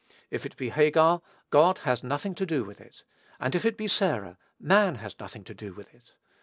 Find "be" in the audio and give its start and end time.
0.57-0.69, 3.77-3.87